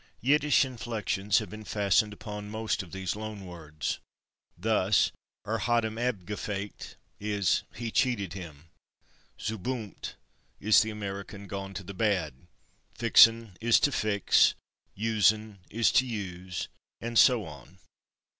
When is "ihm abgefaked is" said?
5.85-7.61